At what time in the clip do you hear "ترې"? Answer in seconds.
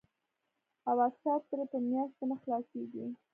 1.49-1.65